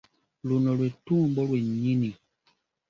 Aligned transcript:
Luno 0.47 0.71
lwetumbo 0.77 1.41
lwennyini. 1.49 2.11